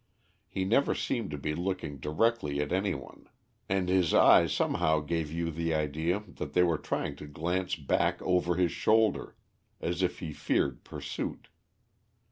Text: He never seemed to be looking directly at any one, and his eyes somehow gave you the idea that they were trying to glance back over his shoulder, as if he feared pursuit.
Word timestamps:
He 0.47 0.65
never 0.65 0.95
seemed 0.95 1.29
to 1.29 1.37
be 1.37 1.53
looking 1.53 1.99
directly 1.99 2.59
at 2.59 2.71
any 2.71 2.95
one, 2.95 3.29
and 3.69 3.87
his 3.87 4.15
eyes 4.15 4.51
somehow 4.51 4.99
gave 5.01 5.31
you 5.31 5.51
the 5.51 5.75
idea 5.75 6.23
that 6.27 6.53
they 6.53 6.63
were 6.63 6.79
trying 6.79 7.15
to 7.17 7.27
glance 7.27 7.75
back 7.75 8.19
over 8.23 8.55
his 8.55 8.71
shoulder, 8.71 9.35
as 9.79 10.01
if 10.01 10.17
he 10.17 10.33
feared 10.33 10.83
pursuit. 10.83 11.49